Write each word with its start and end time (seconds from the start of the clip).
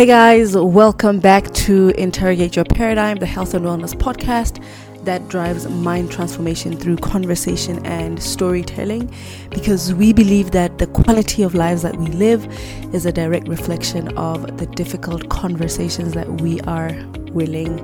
Hey 0.00 0.06
guys, 0.06 0.56
welcome 0.56 1.20
back 1.20 1.52
to 1.52 1.90
Interrogate 1.90 2.56
Your 2.56 2.64
Paradigm, 2.64 3.18
the 3.18 3.26
health 3.26 3.52
and 3.52 3.66
wellness 3.66 3.92
podcast 3.92 4.64
that 5.04 5.28
drives 5.28 5.68
mind 5.68 6.10
transformation 6.10 6.74
through 6.74 6.96
conversation 6.96 7.84
and 7.84 8.22
storytelling 8.22 9.14
because 9.50 9.92
we 9.92 10.14
believe 10.14 10.52
that 10.52 10.78
the 10.78 10.86
quality 10.86 11.42
of 11.42 11.54
lives 11.54 11.82
that 11.82 11.96
we 11.96 12.06
live 12.06 12.46
is 12.94 13.04
a 13.04 13.12
direct 13.12 13.46
reflection 13.46 14.08
of 14.16 14.56
the 14.56 14.64
difficult 14.68 15.28
conversations 15.28 16.14
that 16.14 16.40
we 16.40 16.62
are 16.62 16.92
willing 17.32 17.76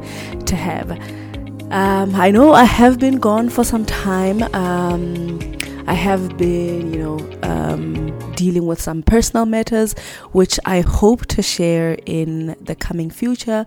to 0.47 0.57
have. 0.57 0.93
Um, 1.71 2.15
I 2.15 2.31
know 2.31 2.55
I 2.55 2.65
have 2.65 2.99
been 2.99 3.19
gone 3.19 3.51
for 3.51 3.63
some 3.63 3.85
time. 3.85 4.43
Um, 4.55 5.56
I 5.87 5.95
have 5.95 6.37
been, 6.37 6.93
you 6.93 6.99
know, 6.99 7.39
um, 7.43 8.17
dealing 8.35 8.67
with 8.67 8.81
some 8.81 9.03
personal 9.03 9.47
matters, 9.47 9.95
which 10.33 10.59
I 10.65 10.81
hope 10.81 11.27
to 11.27 11.43
share 11.43 11.97
in 12.07 12.57
the 12.61 12.75
coming 12.75 13.09
future. 13.09 13.67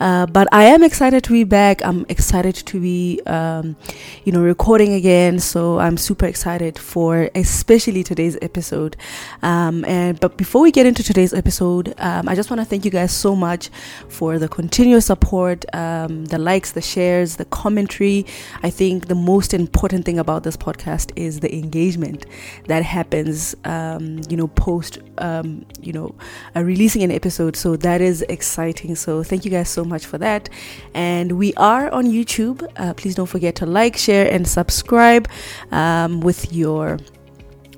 Uh, 0.00 0.26
but 0.26 0.48
I 0.52 0.64
am 0.64 0.82
excited 0.82 1.24
to 1.24 1.32
be 1.32 1.44
back. 1.44 1.84
I'm 1.84 2.04
excited 2.08 2.54
to 2.54 2.80
be, 2.80 3.20
um, 3.26 3.76
you 4.24 4.32
know, 4.32 4.42
recording 4.42 4.94
again. 4.94 5.38
So 5.38 5.78
I'm 5.78 5.96
super 5.96 6.26
excited 6.26 6.78
for 6.78 7.30
especially 7.34 8.02
today's 8.02 8.36
episode. 8.42 8.96
Um, 9.42 9.84
and 9.84 10.18
but 10.18 10.36
before 10.36 10.62
we 10.62 10.72
get 10.72 10.86
into 10.86 11.02
today's 11.02 11.32
episode, 11.32 11.94
um, 11.98 12.28
I 12.28 12.34
just 12.34 12.50
want 12.50 12.60
to 12.60 12.64
thank 12.64 12.84
you 12.84 12.90
guys 12.90 13.12
so 13.12 13.36
much 13.36 13.70
for 14.08 14.38
the 14.38 14.48
continuous 14.48 15.06
support, 15.06 15.64
um, 15.74 16.26
the 16.26 16.38
likes, 16.38 16.72
the 16.72 16.82
shares, 16.82 17.36
the 17.36 17.44
commentary. 17.46 18.26
I 18.62 18.70
think 18.70 19.06
the 19.06 19.14
most 19.14 19.54
important 19.54 20.04
thing 20.04 20.18
about 20.18 20.42
this 20.42 20.56
podcast 20.56 21.12
is 21.16 21.40
the 21.40 21.59
engagement 21.62 22.26
that 22.66 22.82
happens, 22.82 23.54
um, 23.64 24.20
you 24.28 24.36
know, 24.36 24.48
post, 24.48 24.98
um, 25.18 25.64
you 25.80 25.92
know, 25.92 26.14
uh, 26.56 26.62
releasing 26.62 27.02
an 27.02 27.10
episode. 27.10 27.56
So 27.56 27.76
that 27.76 28.00
is 28.00 28.22
exciting. 28.22 28.94
So 28.96 29.22
thank 29.22 29.44
you 29.44 29.50
guys 29.50 29.68
so 29.68 29.84
much 29.84 30.06
for 30.06 30.18
that. 30.18 30.48
And 30.94 31.32
we 31.32 31.54
are 31.54 31.90
on 31.90 32.06
YouTube. 32.06 32.66
Uh, 32.76 32.94
please 32.94 33.14
don't 33.14 33.26
forget 33.26 33.54
to 33.56 33.66
like, 33.66 33.96
share, 33.96 34.32
and 34.32 34.46
subscribe 34.46 35.28
um, 35.70 36.20
with 36.20 36.52
your 36.52 36.98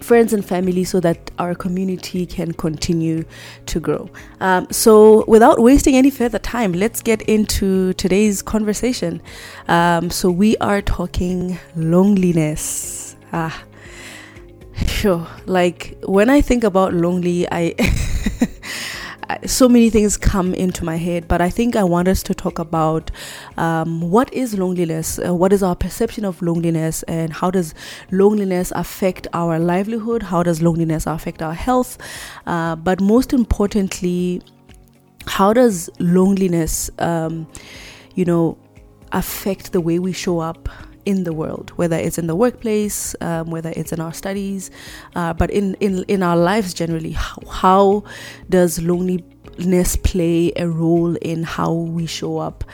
friends 0.03 0.33
and 0.33 0.45
family 0.45 0.85
so 0.85 1.01
that 1.01 1.31
our 1.39 1.55
community 1.55 2.27
can 2.27 2.53
continue 2.53 3.25
to 3.67 3.81
grow. 3.81 4.11
Um, 4.41 4.67
so, 4.71 5.25
without 5.27 5.61
wasting 5.61 5.97
any 5.97 6.11
further 6.11 6.39
time, 6.39 6.73
let's 6.73 7.01
get 7.01 7.23
into 7.23 7.93
today's 7.95 8.43
conversation. 8.43 9.23
Um, 9.69 10.11
so, 10.11 10.31
we 10.31 10.57
are 10.59 10.83
talking 10.83 11.59
loneliness. 11.77 13.17
Ah, 13.33 13.63
sure. 14.87 15.27
Like 15.47 15.99
when 16.05 16.31
I 16.31 16.41
think 16.41 16.65
about 16.65 16.95
lonely, 16.95 17.47
I. 17.53 17.75
so 19.47 19.69
many 19.69 19.89
things 19.91 20.17
come 20.17 20.55
into 20.55 20.85
my 20.85 20.97
head, 20.97 21.27
but 21.27 21.41
I 21.41 21.49
think 21.49 21.75
I 21.75 21.85
want 21.85 22.09
us 22.09 22.23
to 22.25 22.35
talk 22.35 22.59
about 22.59 23.11
um, 23.57 24.01
what 24.01 24.33
is 24.33 24.59
loneliness, 24.59 25.19
uh, 25.19 25.35
what 25.35 25.53
is 25.53 25.63
our 25.63 25.75
perception 25.75 26.25
of 26.25 26.41
loneliness, 26.43 27.03
and 27.05 27.33
how 27.33 27.51
does 27.51 27.75
loneliness 28.11 28.73
affect 28.75 29.27
our 29.33 29.59
livelihood, 29.59 30.23
how 30.23 30.43
does 30.43 30.61
loneliness 30.61 31.07
affect 31.07 31.43
our 31.43 31.55
health, 31.55 31.99
uh, 32.47 32.77
but 32.77 33.01
most 33.01 33.33
importantly, 33.33 34.43
how 35.27 35.53
does 35.53 35.89
loneliness, 35.99 36.91
um, 36.99 37.47
you 38.15 38.25
know, 38.25 38.59
affect 39.13 39.73
the 39.73 39.81
way 39.81 39.99
we 39.99 40.13
show 40.13 40.41
up 40.41 40.69
in 41.05 41.25
the 41.25 41.33
world, 41.33 41.71
whether 41.77 41.97
it's 41.97 42.19
in 42.19 42.27
the 42.27 42.35
workplace, 42.35 43.15
um, 43.21 43.51
whether 43.51 43.73
it's 43.77 43.93
in 43.93 44.01
our 44.01 44.13
studies, 44.13 44.71
uh, 45.15 45.33
but 45.33 45.51
in, 45.51 45.75
in, 45.75 46.05
in 46.09 46.23
our 46.23 46.37
lives 46.37 46.75
generally. 46.75 47.13
How, 47.13 47.43
how 47.51 48.05
does 48.49 48.81
loneliness 48.81 49.97
play 49.97 50.53
a 50.57 50.69
role 50.69 51.17
in 51.17 51.43
how 51.43 51.73
we 51.73 52.07
show 52.07 52.39
up 52.39 52.65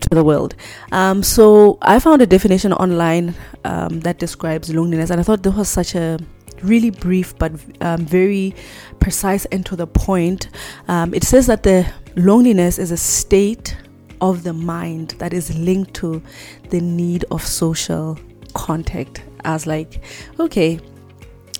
to 0.00 0.08
the 0.10 0.24
world? 0.24 0.54
Um, 0.92 1.22
so 1.22 1.78
I 1.82 1.98
found 1.98 2.22
a 2.22 2.26
definition 2.26 2.72
online 2.72 3.34
um, 3.64 4.00
that 4.00 4.18
describes 4.18 4.72
loneliness, 4.72 5.10
and 5.10 5.20
I 5.20 5.22
thought 5.22 5.42
this 5.42 5.54
was 5.54 5.68
such 5.68 5.94
a 5.94 6.18
really 6.62 6.90
brief 6.90 7.38
but 7.38 7.52
um, 7.80 8.04
very 8.04 8.54
precise 9.00 9.44
and 9.46 9.64
to 9.66 9.76
the 9.76 9.86
point. 9.86 10.48
Um, 10.88 11.14
it 11.14 11.24
says 11.24 11.46
that 11.46 11.62
the 11.62 11.90
loneliness 12.16 12.78
is 12.78 12.90
a 12.90 12.96
state 12.96 13.76
of 14.20 14.42
the 14.42 14.52
mind 14.52 15.10
that 15.18 15.32
is 15.32 15.56
linked 15.56 15.94
to 15.94 16.22
the 16.70 16.80
need 16.80 17.24
of 17.30 17.44
social 17.44 18.18
contact. 18.54 19.22
as 19.44 19.66
like, 19.66 20.00
okay, 20.40 20.80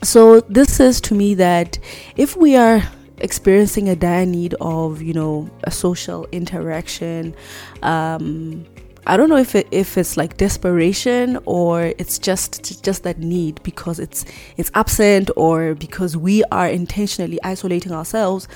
so 0.02 0.40
this 0.40 0.74
says 0.74 1.00
to 1.02 1.14
me 1.14 1.34
that 1.34 1.78
if 2.16 2.36
we 2.36 2.56
are 2.56 2.82
experiencing 3.18 3.88
a 3.88 3.96
dire 3.96 4.26
need 4.26 4.54
of, 4.60 5.02
you 5.02 5.12
know, 5.12 5.48
a 5.64 5.70
social 5.70 6.26
interaction, 6.32 7.34
um, 7.82 8.64
I 9.06 9.16
don't 9.16 9.30
know 9.30 9.36
if 9.36 9.54
it, 9.54 9.66
if 9.70 9.96
it's 9.96 10.16
like 10.18 10.36
desperation 10.36 11.38
or 11.46 11.94
it's 11.98 12.18
just 12.18 12.84
just 12.84 13.04
that 13.04 13.18
need 13.18 13.62
because 13.62 13.98
it's 13.98 14.26
it's 14.58 14.70
absent 14.74 15.30
or 15.34 15.74
because 15.74 16.14
we 16.14 16.44
are 16.52 16.68
intentionally 16.68 17.38
isolating 17.42 17.92
ourselves, 17.92 18.48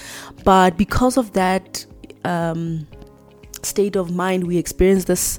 but 0.45 0.77
because 0.77 1.17
of 1.17 1.33
that 1.33 1.87
um, 2.25 2.87
state 3.65 3.97
of 3.97 4.11
mind 4.11 4.47
we 4.47 4.59
experience 4.59 5.05
this 5.05 5.39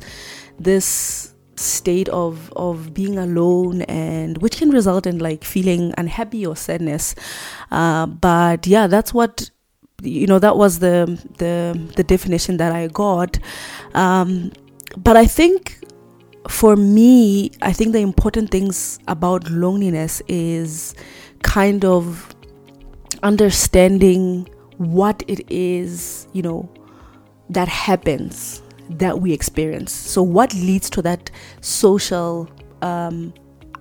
this 0.60 1.34
state 1.56 2.10
of 2.10 2.52
of 2.56 2.94
being 2.94 3.18
alone 3.18 3.84
and 3.84 4.38
which 4.40 4.58
can 4.58 4.70
result 4.70 5.06
in 5.06 5.20
like 5.20 5.44
feeling 5.44 5.94
unhappy 5.98 6.46
or 6.46 6.56
sadness. 6.56 7.16
Uh, 7.72 8.06
but 8.06 8.66
yeah 8.68 8.88
that's 8.88 9.14
what 9.14 9.50
you 10.02 10.28
know 10.28 10.40
that 10.40 10.58
was 10.58 10.80
the 10.80 11.20
the 11.38 11.80
the 11.96 12.04
definition 12.04 12.58
that 12.58 12.72
i 12.72 12.88
got. 12.88 13.38
Um, 13.94 14.52
but 14.98 15.18
i 15.18 15.26
think 15.26 15.80
for 16.50 16.76
me 16.76 17.52
i 17.62 17.72
think 17.72 17.94
the 17.94 18.00
important 18.00 18.52
things 18.52 19.00
about 19.08 19.50
loneliness 19.50 20.22
is 20.28 20.94
kind 21.42 21.86
of 21.86 22.36
understanding 23.24 24.48
what 24.78 25.24
it 25.28 25.50
is 25.50 26.28
you 26.34 26.42
know 26.42 26.70
that 27.54 27.68
happens 27.68 28.62
that 28.90 29.22
we 29.22 29.32
experience. 29.34 29.92
So, 29.92 30.22
what 30.22 30.54
leads 30.54 30.90
to 30.92 31.02
that 31.04 31.32
social 31.62 32.50
um, 32.82 33.34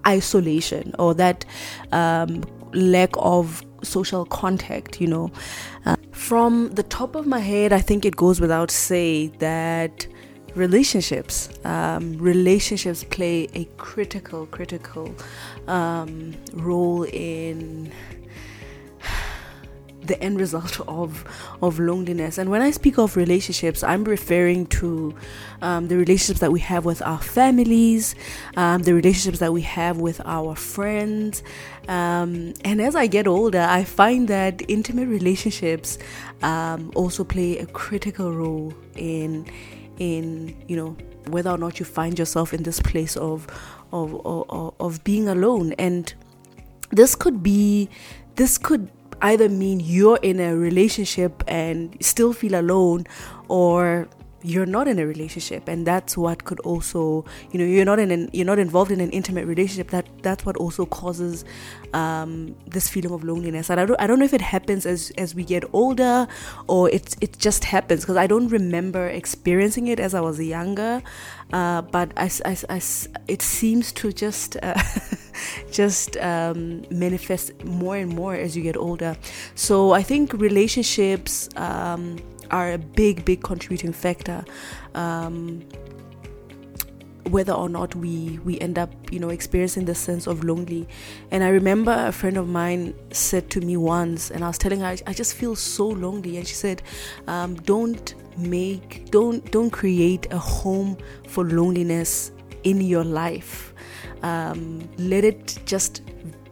isolation 0.07 0.95
or 0.99 1.15
that 1.15 1.45
um, 1.93 2.43
lack 2.73 3.11
of 3.17 3.63
social 3.83 4.25
contact, 4.25 5.01
you 5.01 5.07
know? 5.07 5.31
Uh, 5.85 5.97
from 6.13 6.71
the 6.71 6.83
top 6.85 7.15
of 7.15 7.27
my 7.27 7.41
head, 7.41 7.73
I 7.73 7.81
think 7.81 8.05
it 8.05 8.17
goes 8.17 8.41
without 8.41 8.71
say 8.71 9.29
that 9.39 10.07
relationships 10.55 11.49
um, 11.65 12.19
relationships 12.19 13.05
play 13.05 13.49
a 13.55 13.65
critical 13.79 14.45
critical 14.47 15.15
um, 15.67 16.35
role 16.53 17.05
in 17.05 17.91
the 20.07 20.21
end 20.23 20.39
result 20.39 20.81
of 20.89 21.25
of 21.63 21.79
loneliness. 21.79 22.39
And 22.39 22.51
when 22.51 22.63
I 22.63 22.71
speak 22.71 22.99
of 22.99 23.17
relationships, 23.17 23.83
I'm 23.83 24.05
referring 24.05 24.67
to 24.67 25.15
um, 25.61 25.89
the 25.89 25.97
relationships 25.97 26.41
that 26.41 26.53
we 26.53 26.61
have 26.61 26.85
with 26.85 27.03
our 27.03 27.19
families, 27.19 28.15
um, 28.57 28.83
the 28.83 28.95
relationships 28.95 29.39
that 29.39 29.53
we 29.53 29.63
have 29.63 29.99
with 29.99 30.21
our 30.25 30.57
friends. 30.57 31.43
Um, 31.89 32.55
and 32.65 32.81
as 32.81 32.95
I 32.95 33.07
get 33.07 33.27
older, 33.27 33.61
I 33.61 33.85
find 33.85 34.29
that 34.29 34.63
intimate 34.69 35.09
relationships 35.09 35.99
um, 36.43 36.91
also 36.95 37.25
play 37.25 37.59
a 37.59 37.67
critical 37.67 38.33
role 38.33 38.75
in 38.97 39.47
in 39.99 40.57
you 40.69 40.77
know 40.77 40.97
whether 41.29 41.51
or 41.51 41.59
not 41.59 41.79
you 41.79 41.87
find 41.87 42.19
yourself 42.19 42.53
in 42.53 42.63
this 42.63 42.81
place 42.81 43.17
of 43.17 43.47
of, 43.93 44.15
of, 44.27 44.75
of 44.81 45.05
being 45.05 45.29
alone 45.29 45.75
and 45.75 46.15
this 46.91 47.15
could 47.15 47.43
be 47.43 47.89
this 48.37 48.59
could 48.59 48.91
either 49.23 49.49
mean 49.49 49.81
you're 49.81 50.19
in 50.23 50.41
a 50.41 50.57
relationship 50.57 51.43
and 51.47 51.97
still 52.01 52.33
feel 52.33 52.59
alone 52.59 53.07
or 53.49 54.09
you're 54.43 54.67
not 54.67 54.89
in 54.89 54.99
a 54.99 55.07
relationship 55.07 55.69
and 55.69 55.87
that's 55.87 56.17
what 56.17 56.45
could 56.45 56.61
also 56.61 57.25
you 57.51 57.59
know 57.59 57.65
you're 57.65 57.85
not 57.85 57.99
in 57.99 58.11
an 58.11 58.29
you're 58.33 58.47
not 58.47 58.59
involved 58.59 58.91
in 58.91 59.01
an 59.01 59.11
intimate 59.11 59.47
relationship 59.47 59.91
that 59.91 60.07
that's 60.23 60.45
what 60.45 60.57
also 60.57 60.87
causes 60.87 61.45
um, 61.95 62.55
this 62.67 62.89
feeling 62.89 63.13
of 63.13 63.25
loneliness. 63.25 63.71
And 63.71 63.81
I 63.81 63.87
don't, 63.87 64.01
I 64.01 64.07
don't 64.07 64.19
know 64.19 64.25
if 64.25 64.35
it 64.35 64.41
happens 64.41 64.87
as 64.87 65.13
as 65.19 65.35
we 65.35 65.45
get 65.45 65.65
older 65.73 66.27
or 66.69 66.89
it 66.91 67.17
it 67.21 67.39
just 67.39 67.65
happens 67.65 68.01
because 68.01 68.17
I 68.17 68.27
don't 68.27 68.49
remember 68.49 69.09
experiencing 69.09 69.89
it 69.89 70.01
as 70.01 70.15
I 70.15 70.21
was 70.21 70.41
younger. 70.41 71.03
Uh, 71.53 71.83
but 71.83 72.13
I, 72.17 72.31
I, 72.47 72.57
I, 72.71 72.81
it 73.29 73.43
seems 73.43 73.93
to 73.93 74.11
just 74.11 74.57
uh, 74.63 74.81
just 75.71 76.17
um, 76.17 76.85
manifest 76.91 77.63
more 77.65 77.97
and 77.97 78.15
more 78.15 78.35
as 78.35 78.57
you 78.57 78.63
get 78.63 78.77
older. 78.77 79.17
So 79.55 79.93
I 79.93 80.03
think 80.03 80.33
relationships 80.33 81.51
um, 81.57 82.17
are 82.53 82.73
a 82.73 82.79
big, 82.79 83.25
big 83.25 83.43
contributing 83.43 83.93
factor. 83.93 84.45
Um, 84.95 85.65
whether 87.31 87.53
or 87.53 87.69
not 87.69 87.95
we 87.95 88.39
we 88.45 88.59
end 88.61 88.79
up 88.79 88.91
you 89.13 89.19
know 89.19 89.31
experiencing 89.31 89.85
the 89.85 89.95
sense 89.95 90.27
of 90.27 90.43
lonely 90.43 90.89
and 91.31 91.45
i 91.45 91.49
remember 91.49 91.95
a 92.07 92.13
friend 92.13 92.37
of 92.37 92.49
mine 92.49 92.93
said 93.13 93.49
to 93.49 93.61
me 93.61 93.77
once 93.77 94.31
and 94.31 94.43
i 94.45 94.49
was 94.49 94.59
telling 94.59 94.81
her 94.81 94.97
i 95.07 95.13
just 95.13 95.35
feel 95.35 95.55
so 95.55 95.87
lonely 95.87 96.37
and 96.37 96.47
she 96.47 96.55
said 96.55 96.83
um, 97.29 97.55
don't 97.55 98.15
make 98.37 99.11
don't 99.11 99.51
don't 99.53 99.71
create 99.71 100.27
a 100.33 100.39
home 100.39 100.97
for 101.29 101.45
loneliness 101.45 102.33
in 102.65 102.81
your 102.81 103.05
life 103.05 103.73
um, 104.23 104.89
let 104.99 105.25
it 105.25 105.59
just 105.65 106.03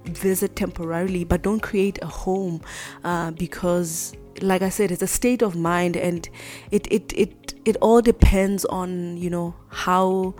visit 0.05 0.55
temporarily 0.57 1.25
but 1.25 1.43
don't 1.43 1.61
create 1.61 1.99
a 2.03 2.07
home 2.07 2.61
uh, 3.05 3.31
because 3.33 4.15
like 4.43 4.63
i 4.63 4.69
said 4.69 4.91
it's 4.91 5.03
a 5.03 5.07
state 5.07 5.43
of 5.43 5.57
mind 5.57 5.97
and 5.97 6.29
it 6.71 6.87
it 6.91 7.13
it 7.17 7.55
it 7.65 7.77
all 7.77 8.01
depends 8.01 8.65
on 8.67 9.17
you 9.17 9.31
know 9.31 9.55
how 9.69 10.35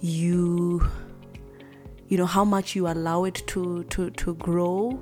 you 0.00 0.86
you 2.08 2.16
know 2.16 2.26
how 2.26 2.44
much 2.44 2.74
you 2.74 2.86
allow 2.88 3.24
it 3.24 3.42
to 3.46 3.84
to 3.84 4.10
to 4.10 4.34
grow 4.34 5.00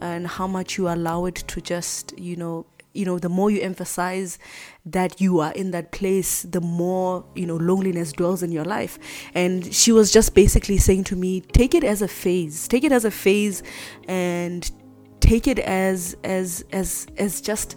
and 0.00 0.26
how 0.26 0.46
much 0.46 0.76
you 0.76 0.88
allow 0.88 1.24
it 1.24 1.36
to 1.36 1.60
just 1.60 2.18
you 2.18 2.36
know 2.36 2.66
you 2.94 3.04
know 3.04 3.18
the 3.18 3.28
more 3.28 3.50
you 3.50 3.60
emphasize 3.60 4.38
that 4.84 5.20
you 5.20 5.40
are 5.40 5.52
in 5.52 5.70
that 5.70 5.92
place 5.92 6.42
the 6.42 6.60
more 6.60 7.24
you 7.34 7.46
know 7.46 7.56
loneliness 7.56 8.12
dwells 8.12 8.42
in 8.42 8.52
your 8.52 8.64
life. 8.64 8.98
And 9.34 9.72
she 9.72 9.92
was 9.92 10.12
just 10.12 10.34
basically 10.34 10.76
saying 10.76 11.04
to 11.04 11.16
me 11.16 11.40
take 11.40 11.74
it 11.74 11.84
as 11.84 12.02
a 12.02 12.08
phase 12.08 12.68
take 12.68 12.84
it 12.84 12.92
as 12.92 13.04
a 13.04 13.10
phase 13.10 13.62
and 14.06 14.70
take 15.32 15.48
it 15.48 15.58
as 15.60 16.14
as 16.24 16.62
as 16.72 17.06
as 17.16 17.40
just 17.40 17.76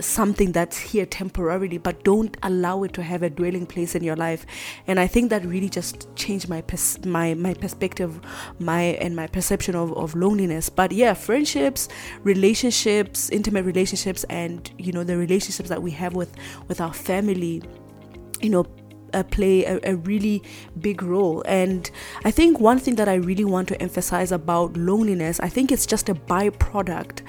something 0.00 0.50
that's 0.52 0.76
here 0.76 1.06
temporarily, 1.06 1.78
but 1.78 2.02
don't 2.02 2.36
allow 2.42 2.82
it 2.82 2.92
to 2.92 3.02
have 3.02 3.22
a 3.22 3.30
dwelling 3.30 3.64
place 3.64 3.94
in 3.94 4.02
your 4.02 4.16
life. 4.16 4.44
And 4.88 4.98
I 4.98 5.06
think 5.06 5.30
that 5.30 5.44
really 5.44 5.70
just 5.70 6.14
changed 6.16 6.48
my 6.48 6.62
pers- 6.62 6.98
my 7.04 7.34
my 7.34 7.54
perspective, 7.54 8.20
my 8.58 8.82
and 9.04 9.14
my 9.14 9.28
perception 9.28 9.76
of, 9.76 9.96
of 9.96 10.16
loneliness. 10.16 10.68
But 10.68 10.90
yeah, 10.90 11.14
friendships, 11.14 11.88
relationships, 12.24 13.30
intimate 13.30 13.64
relationships, 13.64 14.24
and 14.24 14.68
you 14.76 14.92
know 14.92 15.04
the 15.04 15.16
relationships 15.16 15.68
that 15.68 15.82
we 15.82 15.92
have 15.92 16.14
with 16.14 16.32
with 16.66 16.80
our 16.80 16.92
family, 16.92 17.62
you 18.40 18.50
know 18.50 18.66
uh, 19.12 19.22
play 19.24 19.64
a, 19.64 19.78
a, 19.84 19.96
really 19.96 20.42
big 20.80 21.02
role. 21.02 21.42
And 21.46 21.90
I 22.24 22.30
think 22.30 22.60
one 22.60 22.78
thing 22.78 22.96
that 22.96 23.08
I 23.08 23.14
really 23.14 23.44
want 23.44 23.68
to 23.68 23.80
emphasize 23.80 24.32
about 24.32 24.76
loneliness, 24.76 25.40
I 25.40 25.48
think 25.48 25.72
it's 25.72 25.86
just 25.86 26.08
a 26.08 26.14
byproduct 26.14 27.22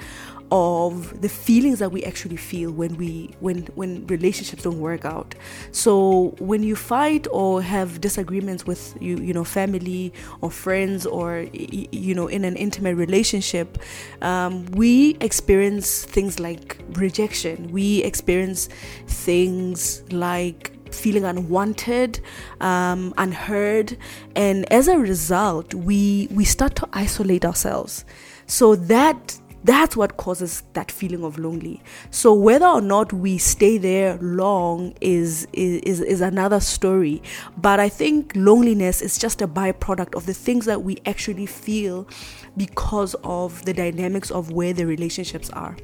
of 0.50 1.20
the 1.20 1.28
feelings 1.28 1.78
that 1.78 1.92
we 1.92 2.02
actually 2.04 2.36
feel 2.36 2.70
when 2.70 2.96
we 2.96 3.30
when 3.40 3.66
when 3.74 4.06
relationships 4.06 4.62
don't 4.62 4.80
work 4.80 5.04
out 5.04 5.34
so 5.72 6.34
when 6.38 6.62
you 6.62 6.74
fight 6.74 7.26
or 7.30 7.60
have 7.60 8.00
disagreements 8.00 8.66
with 8.66 8.96
you 9.00 9.18
you 9.18 9.34
know 9.34 9.44
family 9.44 10.12
or 10.40 10.50
friends 10.50 11.04
or 11.04 11.46
you 11.52 12.14
know 12.14 12.26
in 12.28 12.44
an 12.44 12.56
intimate 12.56 12.94
relationship 12.94 13.78
um, 14.22 14.64
we 14.66 15.16
experience 15.20 16.04
things 16.04 16.40
like 16.40 16.80
rejection 16.92 17.70
we 17.70 18.02
experience 18.02 18.68
things 19.06 20.02
like 20.10 20.72
feeling 20.98 21.24
unwanted, 21.24 22.20
um, 22.60 23.14
unheard, 23.16 23.96
and 24.36 24.70
as 24.72 24.88
a 24.88 24.98
result, 24.98 25.74
we 25.74 26.28
we 26.30 26.44
start 26.44 26.74
to 26.76 26.88
isolate 26.92 27.44
ourselves. 27.44 28.04
So 28.46 28.74
that 28.76 29.38
that's 29.64 29.96
what 29.96 30.16
causes 30.16 30.62
that 30.74 30.90
feeling 30.90 31.24
of 31.24 31.38
lonely. 31.38 31.82
So 32.10 32.32
whether 32.32 32.66
or 32.66 32.80
not 32.80 33.12
we 33.12 33.38
stay 33.38 33.76
there 33.76 34.16
long 34.18 34.94
is 35.00 35.48
is 35.52 36.00
is 36.00 36.20
another 36.20 36.60
story. 36.60 37.22
But 37.56 37.80
i 37.80 37.88
think 37.88 38.32
loneliness 38.34 39.02
is 39.02 39.18
just 39.18 39.42
a 39.42 39.48
byproduct 39.48 40.14
of 40.14 40.26
the 40.26 40.34
things 40.34 40.64
that 40.66 40.82
we 40.82 40.98
actually 41.06 41.46
feel 41.46 42.08
because 42.56 43.14
of 43.24 43.64
the 43.64 43.72
dynamics 43.72 44.30
of 44.30 44.52
where 44.52 44.72
the 44.72 44.86
relationships 44.86 45.50
are. 45.50 45.76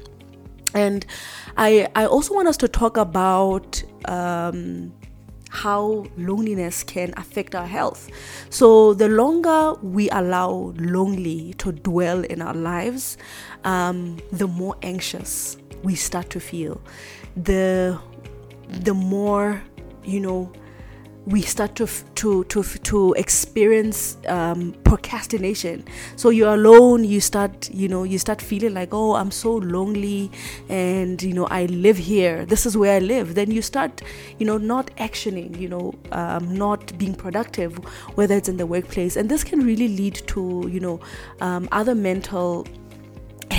And 0.73 1.05
i 1.57 1.87
i 1.95 2.05
also 2.05 2.33
want 2.33 2.47
us 2.47 2.57
to 2.57 2.67
talk 2.67 2.97
about 2.97 3.83
um 4.05 4.93
how 5.55 6.05
loneliness 6.17 6.83
can 6.83 7.13
affect 7.17 7.55
our 7.55 7.65
health. 7.67 8.09
So, 8.49 8.93
the 8.93 9.07
longer 9.07 9.73
we 9.81 10.09
allow 10.09 10.73
lonely 10.77 11.53
to 11.59 11.71
dwell 11.71 12.23
in 12.23 12.41
our 12.41 12.53
lives, 12.53 13.17
um, 13.63 14.17
the 14.31 14.47
more 14.47 14.75
anxious 14.81 15.57
we 15.83 15.95
start 15.95 16.29
to 16.31 16.39
feel. 16.39 16.81
The 17.35 17.97
the 18.69 18.93
more 18.93 19.61
you 20.03 20.19
know 20.19 20.51
we 21.25 21.41
start 21.41 21.75
to 21.75 21.87
to 22.15 22.43
to 22.45 22.63
to 22.63 23.13
experience 23.13 24.17
um, 24.27 24.75
procrastination. 24.83 25.83
So 26.15 26.29
you're 26.29 26.53
alone. 26.53 27.03
You 27.03 27.19
start 27.19 27.69
you 27.73 27.87
know 27.87 28.03
you 28.03 28.19
start 28.19 28.41
feeling 28.41 28.73
like 28.73 28.93
oh 28.93 29.15
I'm 29.15 29.31
so 29.31 29.55
lonely, 29.55 30.31
and 30.69 31.21
you 31.21 31.33
know 31.33 31.47
I 31.47 31.65
live 31.65 31.97
here. 31.97 32.45
This 32.45 32.65
is 32.65 32.77
where 32.77 32.95
I 32.95 32.99
live. 32.99 33.35
Then 33.35 33.49
you 33.49 33.61
start 33.61 34.01
you 34.37 34.45
know 34.45 34.57
not 34.57 34.95
actioning. 34.97 35.59
You 35.59 35.69
know 35.69 35.95
um, 36.11 36.55
not 36.55 36.95
being 36.97 37.15
productive, 37.15 37.75
whether 38.15 38.35
it's 38.35 38.49
in 38.49 38.57
the 38.57 38.67
workplace, 38.67 39.15
and 39.15 39.29
this 39.29 39.43
can 39.43 39.65
really 39.65 39.87
lead 39.87 40.21
to 40.27 40.69
you 40.71 40.79
know 40.79 40.99
um, 41.41 41.67
other 41.71 41.95
mental 41.95 42.67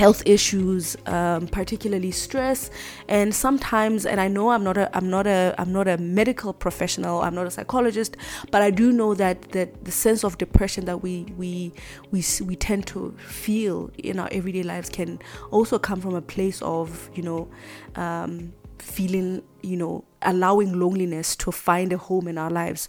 health 0.02 0.22
issues 0.26 0.96
um, 1.06 1.48
particularly 1.48 2.10
stress. 2.10 2.70
And 3.08 3.34
sometimes 3.34 4.06
and 4.06 4.20
i 4.20 4.28
know 4.28 4.50
i'm 4.50 4.64
not 4.64 4.76
a 4.76 4.94
i'm 4.96 5.08
not 5.10 5.26
a 5.26 5.54
i'm 5.58 5.72
not 5.72 5.86
a 5.88 5.96
medical 5.98 6.52
professional 6.52 7.20
i'm 7.22 7.34
not 7.34 7.46
a 7.46 7.50
psychologist 7.50 8.16
but 8.50 8.62
i 8.62 8.70
do 8.70 8.92
know 8.92 9.14
that 9.14 9.40
that 9.52 9.84
the 9.84 9.92
sense 9.92 10.24
of 10.24 10.38
depression 10.38 10.84
that 10.86 11.02
we 11.02 11.14
we 11.36 11.72
we 12.10 12.24
we 12.44 12.56
tend 12.56 12.86
to 12.86 13.14
feel 13.18 13.90
in 13.98 14.18
our 14.18 14.28
everyday 14.32 14.62
lives 14.62 14.88
can 14.88 15.18
also 15.50 15.78
come 15.78 16.00
from 16.00 16.14
a 16.14 16.22
place 16.22 16.60
of 16.62 17.10
you 17.14 17.22
know 17.22 17.48
um, 17.94 18.52
feeling 18.78 19.42
you 19.62 19.76
know 19.76 20.04
allowing 20.22 20.78
loneliness 20.78 21.36
to 21.36 21.52
find 21.52 21.92
a 21.92 21.98
home 21.98 22.26
in 22.28 22.38
our 22.38 22.50
lives 22.50 22.88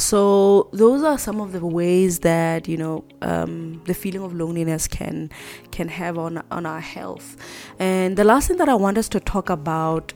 so 0.00 0.68
those 0.72 1.02
are 1.02 1.18
some 1.18 1.40
of 1.40 1.52
the 1.52 1.64
ways 1.64 2.20
that 2.20 2.66
you 2.66 2.76
know 2.76 3.04
um, 3.22 3.82
the 3.86 3.94
feeling 3.94 4.22
of 4.22 4.34
loneliness 4.34 4.88
can 4.88 5.30
can 5.70 5.88
have 5.88 6.18
on 6.18 6.42
on 6.50 6.66
our 6.66 6.80
health. 6.80 7.36
And 7.78 8.16
the 8.16 8.24
last 8.24 8.48
thing 8.48 8.56
that 8.56 8.68
I 8.68 8.74
want 8.74 8.98
us 8.98 9.08
to 9.10 9.20
talk 9.20 9.50
about 9.50 10.12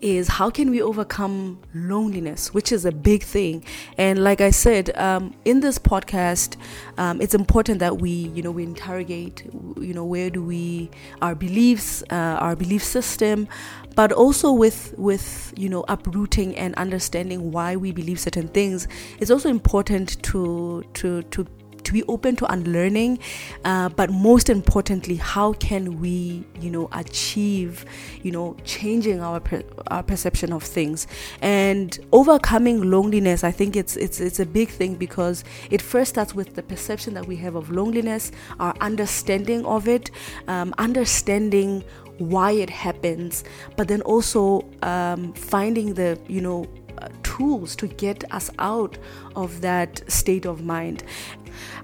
is 0.00 0.28
how 0.28 0.50
can 0.50 0.70
we 0.70 0.82
overcome 0.82 1.58
loneliness, 1.74 2.52
which 2.52 2.72
is 2.72 2.84
a 2.84 2.92
big 2.92 3.22
thing. 3.22 3.64
And 3.98 4.22
like 4.22 4.40
I 4.40 4.50
said, 4.50 4.96
um, 4.96 5.34
in 5.44 5.60
this 5.60 5.78
podcast, 5.78 6.56
um, 6.98 7.20
it's 7.20 7.34
important 7.34 7.78
that 7.80 7.98
we, 7.98 8.10
you 8.10 8.42
know, 8.42 8.50
we 8.50 8.62
interrogate, 8.62 9.44
you 9.80 9.94
know, 9.94 10.04
where 10.04 10.30
do 10.30 10.42
we, 10.42 10.90
our 11.20 11.34
beliefs, 11.34 12.02
uh, 12.10 12.14
our 12.14 12.56
belief 12.56 12.82
system, 12.82 13.48
but 13.94 14.12
also 14.12 14.52
with 14.52 14.94
with 14.96 15.52
you 15.56 15.68
know 15.68 15.84
uprooting 15.88 16.56
and 16.56 16.74
understanding 16.76 17.52
why 17.52 17.76
we 17.76 17.92
believe 17.92 18.18
certain 18.18 18.48
things. 18.48 18.88
It's 19.20 19.30
also 19.30 19.48
important 19.48 20.22
to 20.24 20.84
to 20.94 21.22
to 21.22 21.46
to 21.84 21.92
be 21.92 22.02
open 22.04 22.36
to 22.36 22.52
unlearning 22.52 23.18
uh, 23.64 23.88
but 23.90 24.10
most 24.10 24.48
importantly 24.48 25.16
how 25.16 25.52
can 25.54 26.00
we 26.00 26.44
you 26.60 26.70
know 26.70 26.88
achieve 26.92 27.84
you 28.22 28.30
know 28.30 28.56
changing 28.64 29.20
our 29.20 29.40
per- 29.40 29.64
our 29.88 30.02
perception 30.02 30.52
of 30.52 30.62
things? 30.62 31.06
And 31.40 31.98
overcoming 32.12 32.90
loneliness 32.90 33.44
i 33.44 33.50
think 33.50 33.76
it's 33.76 33.96
it's 33.96 34.20
it's 34.20 34.40
a 34.40 34.46
big 34.46 34.68
thing 34.68 34.94
because 34.94 35.44
it 35.70 35.80
first 35.82 36.10
starts 36.10 36.34
with 36.34 36.54
the 36.54 36.62
perception 36.62 37.14
that 37.14 37.26
we 37.26 37.36
have 37.36 37.54
of 37.54 37.70
loneliness 37.70 38.32
our 38.60 38.74
understanding 38.80 39.64
of 39.64 39.88
it 39.88 40.10
um, 40.48 40.74
understanding 40.78 41.84
why 42.18 42.52
it 42.52 42.70
happens 42.70 43.44
but 43.76 43.88
then 43.88 44.02
also 44.02 44.64
um, 44.82 45.32
finding 45.32 45.94
the 45.94 46.18
you 46.28 46.40
know 46.40 46.66
uh, 46.98 47.08
tools 47.22 47.74
to 47.74 47.86
get 47.88 48.22
us 48.32 48.50
out 48.58 48.98
of 49.34 49.60
that 49.60 50.02
state 50.10 50.44
of 50.44 50.62
mind 50.62 51.02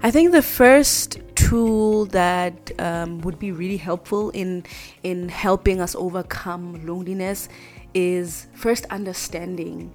I 0.03 0.11
think 0.11 0.31
the 0.31 0.41
first 0.41 1.19
tool 1.35 2.05
that 2.07 2.71
um, 2.79 3.21
would 3.21 3.39
be 3.39 3.51
really 3.51 3.77
helpful 3.77 4.29
in 4.31 4.63
in 5.03 5.29
helping 5.29 5.81
us 5.81 5.95
overcome 5.95 6.85
loneliness 6.85 7.49
is 7.93 8.47
first 8.53 8.85
understanding 8.91 9.91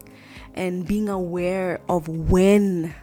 and 0.54 0.86
being 0.86 1.08
aware 1.08 1.80
of 1.88 2.08
when 2.08 2.94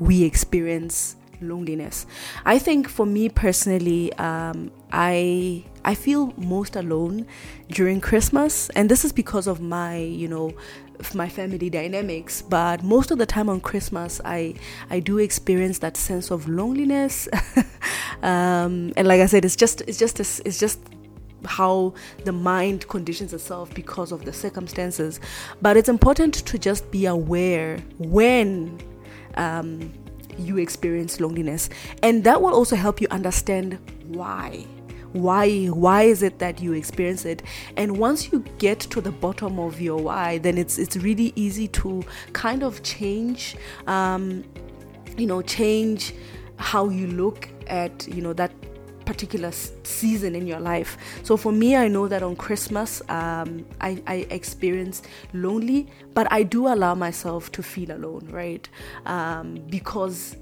we 0.00 0.24
experience 0.24 1.16
loneliness. 1.40 2.06
I 2.44 2.58
think 2.58 2.88
for 2.88 3.06
me 3.06 3.28
personally, 3.28 4.12
um, 4.14 4.70
I 4.92 5.64
I 5.84 5.94
feel 5.94 6.32
most 6.36 6.76
alone 6.76 7.26
during 7.68 8.00
Christmas, 8.00 8.70
and 8.70 8.90
this 8.90 9.04
is 9.04 9.12
because 9.12 9.46
of 9.46 9.60
my 9.60 9.98
you 9.98 10.28
know 10.28 10.52
my 11.14 11.28
family 11.28 11.70
dynamics 11.70 12.42
but 12.42 12.82
most 12.82 13.10
of 13.10 13.18
the 13.18 13.26
time 13.26 13.48
on 13.48 13.60
christmas 13.60 14.20
i 14.24 14.54
i 14.90 15.00
do 15.00 15.18
experience 15.18 15.78
that 15.78 15.96
sense 15.96 16.30
of 16.30 16.48
loneliness. 16.48 17.28
Um, 18.22 18.92
and 18.96 19.06
like 19.06 19.20
i 19.20 19.26
said 19.26 19.44
it's 19.44 19.56
just 19.56 19.82
it's 19.82 19.98
just 19.98 20.18
a, 20.18 20.46
it's 20.46 20.58
just 20.58 20.78
how 21.46 21.94
the 22.24 22.32
mind 22.32 22.88
conditions 22.88 23.32
itself 23.32 23.72
because 23.74 24.12
of 24.12 24.24
the 24.24 24.32
circumstances. 24.32 25.20
But 25.62 25.76
it's 25.76 25.88
important 25.88 26.34
to 26.34 26.58
just 26.58 26.90
be 26.90 27.06
aware 27.06 27.78
when 27.98 28.80
um, 29.36 29.92
you 30.38 30.58
experience 30.58 31.20
loneliness, 31.20 31.68
and 32.02 32.24
that 32.24 32.40
will 32.40 32.54
also 32.54 32.76
help 32.76 33.00
you 33.00 33.08
understand 33.10 33.78
why 34.06 34.66
why 35.14 35.66
why 35.66 36.02
is 36.02 36.22
it 36.24 36.40
that 36.40 36.60
you 36.60 36.72
experience 36.72 37.24
it 37.24 37.40
and 37.76 37.96
once 37.96 38.32
you 38.32 38.40
get 38.58 38.80
to 38.80 39.00
the 39.00 39.12
bottom 39.12 39.60
of 39.60 39.80
your 39.80 39.96
why 39.96 40.38
then 40.38 40.58
it's 40.58 40.76
it's 40.76 40.96
really 40.96 41.32
easy 41.36 41.68
to 41.68 42.02
kind 42.32 42.64
of 42.64 42.82
change 42.82 43.56
um, 43.86 44.44
you 45.16 45.26
know 45.26 45.40
change 45.40 46.14
how 46.56 46.88
you 46.88 47.06
look 47.06 47.48
at 47.68 48.08
you 48.08 48.20
know 48.20 48.32
that 48.32 48.50
particular 49.04 49.52
season 49.82 50.34
in 50.34 50.46
your 50.46 50.60
life. 50.60 50.96
So 51.24 51.36
for 51.36 51.52
me, 51.52 51.76
I 51.76 51.88
know 51.88 52.08
that 52.08 52.22
on 52.22 52.36
Christmas, 52.36 53.02
um, 53.10 53.66
I, 53.82 54.02
I 54.06 54.26
experience 54.30 55.02
lonely, 55.34 55.88
but 56.14 56.26
I 56.32 56.42
do 56.42 56.68
allow 56.68 56.94
myself 56.94 57.52
to 57.52 57.62
feel 57.62 57.90
alone, 57.90 58.26
right? 58.30 58.66
Um, 59.04 59.56
because 59.68 60.36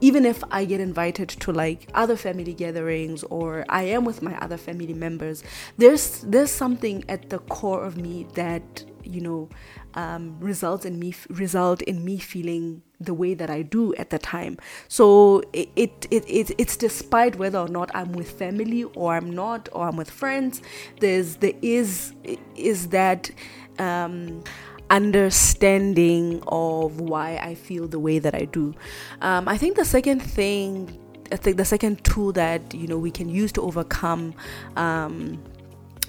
even 0.00 0.24
if 0.24 0.42
I 0.50 0.64
get 0.64 0.80
invited 0.80 1.28
to 1.28 1.52
like 1.52 1.88
other 1.94 2.16
family 2.16 2.52
gatherings 2.52 3.22
or 3.24 3.64
I 3.68 3.84
am 3.84 4.04
with 4.04 4.22
my 4.22 4.36
other 4.38 4.56
family 4.56 4.94
members, 4.94 5.42
there's 5.78 6.20
there's 6.20 6.50
something 6.50 7.04
at 7.08 7.30
the 7.30 7.38
core 7.38 7.84
of 7.84 7.96
me 7.96 8.26
that 8.34 8.84
you 9.02 9.20
know 9.20 9.48
um, 9.94 10.36
results 10.40 10.84
in 10.84 10.98
me 10.98 11.14
result 11.30 11.82
in 11.82 12.04
me 12.04 12.18
feeling 12.18 12.82
the 13.00 13.14
way 13.14 13.34
that 13.34 13.50
I 13.50 13.62
do 13.62 13.94
at 13.96 14.10
the 14.10 14.18
time. 14.18 14.56
So 14.88 15.42
it, 15.52 15.68
it, 15.76 16.06
it, 16.10 16.24
it, 16.28 16.54
it's 16.58 16.76
despite 16.76 17.36
whether 17.36 17.58
or 17.58 17.68
not 17.68 17.90
I'm 17.94 18.12
with 18.12 18.30
family 18.30 18.84
or 18.84 19.14
I'm 19.14 19.30
not 19.30 19.68
or 19.72 19.88
I'm 19.88 19.96
with 19.96 20.10
friends. 20.10 20.62
There's 21.00 21.36
there 21.36 21.54
is 21.62 22.12
is 22.54 22.88
that 22.88 23.30
um, 23.78 24.42
understanding 24.90 26.42
of 26.46 27.00
why 27.00 27.36
I 27.36 27.54
feel 27.54 27.88
the 27.88 27.98
way 27.98 28.18
that 28.18 28.34
I 28.34 28.44
do. 28.44 28.74
Um, 29.20 29.48
I 29.48 29.56
think 29.56 29.76
the 29.76 29.84
second 29.84 30.20
thing. 30.20 31.02
I 31.32 31.36
think 31.36 31.56
the 31.56 31.64
second 31.64 32.04
tool 32.04 32.30
that 32.32 32.72
you 32.72 32.86
know 32.86 32.98
we 32.98 33.10
can 33.10 33.28
use 33.28 33.50
to 33.52 33.62
overcome 33.62 34.32
um, 34.76 35.42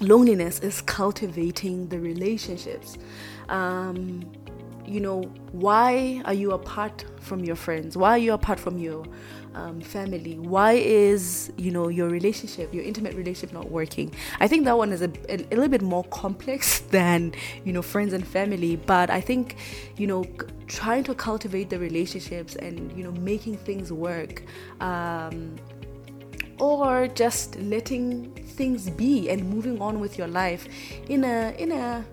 loneliness 0.00 0.60
is 0.60 0.80
cultivating 0.82 1.88
the 1.88 1.98
relationships. 1.98 2.98
Um, 3.48 4.30
you 4.86 5.00
know, 5.00 5.22
why 5.52 6.22
are 6.24 6.34
you 6.34 6.52
apart 6.52 7.04
from 7.20 7.44
your 7.44 7.56
friends? 7.56 7.96
Why 7.96 8.10
are 8.10 8.18
you 8.18 8.32
apart 8.32 8.58
from 8.60 8.78
your 8.78 9.04
um, 9.54 9.80
family? 9.80 10.38
Why 10.38 10.72
is, 10.72 11.52
you 11.56 11.70
know, 11.70 11.88
your 11.88 12.08
relationship, 12.08 12.72
your 12.72 12.84
intimate 12.84 13.14
relationship 13.14 13.52
not 13.52 13.70
working? 13.70 14.12
I 14.40 14.48
think 14.48 14.64
that 14.64 14.76
one 14.76 14.92
is 14.92 15.02
a, 15.02 15.10
a, 15.28 15.36
a 15.36 15.54
little 15.54 15.68
bit 15.68 15.82
more 15.82 16.04
complex 16.04 16.80
than, 16.90 17.34
you 17.64 17.72
know, 17.72 17.82
friends 17.82 18.12
and 18.12 18.26
family. 18.26 18.76
But 18.76 19.10
I 19.10 19.20
think, 19.20 19.56
you 19.96 20.06
know, 20.06 20.24
trying 20.66 21.04
to 21.04 21.14
cultivate 21.14 21.70
the 21.70 21.78
relationships 21.78 22.56
and, 22.56 22.92
you 22.96 23.04
know, 23.04 23.12
making 23.12 23.56
things 23.56 23.92
work. 23.92 24.42
Um, 24.80 25.56
or 26.60 27.06
just 27.06 27.56
letting 27.60 28.32
things 28.32 28.90
be 28.90 29.30
and 29.30 29.48
moving 29.48 29.80
on 29.80 30.00
with 30.00 30.18
your 30.18 30.26
life 30.26 30.66
in 31.08 31.22
a 31.22 31.54
in 31.58 31.70
a 31.70 32.04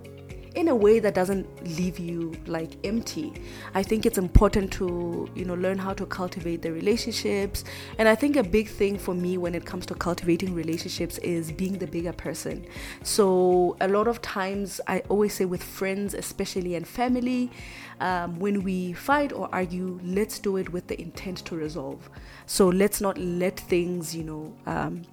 in 0.55 0.69
a 0.69 0.75
way 0.75 0.99
that 0.99 1.13
doesn't 1.13 1.45
leave 1.77 1.99
you 1.99 2.33
like 2.47 2.77
empty. 2.85 3.33
I 3.73 3.83
think 3.83 4.05
it's 4.05 4.17
important 4.17 4.71
to, 4.73 5.29
you 5.35 5.45
know, 5.45 5.53
learn 5.53 5.77
how 5.77 5.93
to 5.93 6.05
cultivate 6.05 6.61
the 6.61 6.71
relationships. 6.71 7.65
And 7.99 8.07
I 8.07 8.15
think 8.15 8.37
a 8.37 8.43
big 8.43 8.69
thing 8.69 8.97
for 8.97 9.13
me 9.13 9.37
when 9.37 9.53
it 9.53 9.65
comes 9.65 9.85
to 9.87 9.95
cultivating 9.95 10.55
relationships 10.55 11.17
is 11.19 11.51
being 11.51 11.77
the 11.77 11.87
bigger 11.87 12.13
person. 12.13 12.65
So 13.03 13.75
a 13.81 13.87
lot 13.87 14.07
of 14.07 14.21
times 14.21 14.79
I 14.87 14.99
always 15.09 15.33
say 15.33 15.45
with 15.45 15.61
friends, 15.61 16.13
especially 16.13 16.75
and 16.75 16.87
family, 16.87 17.51
um, 17.99 18.39
when 18.39 18.63
we 18.63 18.93
fight 18.93 19.33
or 19.33 19.49
argue, 19.51 19.99
let's 20.03 20.39
do 20.39 20.57
it 20.57 20.71
with 20.71 20.87
the 20.87 20.99
intent 20.99 21.39
to 21.45 21.55
resolve. 21.55 22.09
So 22.45 22.69
let's 22.69 23.01
not 23.01 23.17
let 23.17 23.59
things, 23.59 24.15
you 24.15 24.23
know, 24.23 24.53
um, 24.65 25.03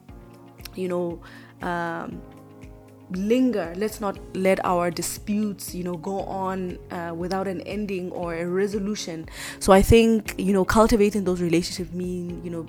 you 0.74 0.88
know, 0.88 1.20
um, 1.66 2.20
linger. 3.16 3.72
Let's 3.76 4.00
not 4.00 4.18
let 4.34 4.64
our 4.64 4.90
disputes 4.90 5.74
you 5.74 5.84
know 5.84 5.96
go 5.96 6.20
on 6.20 6.78
uh, 6.90 7.14
without 7.14 7.48
an 7.48 7.60
ending 7.62 8.10
or 8.12 8.34
a 8.34 8.46
resolution. 8.46 9.28
So 9.60 9.72
i 9.72 9.82
think 9.82 10.34
you 10.38 10.52
know 10.52 10.64
cultivating 10.64 11.24
those 11.24 11.40
relationships 11.40 11.92
mean 11.92 12.42
you 12.44 12.50
know 12.50 12.66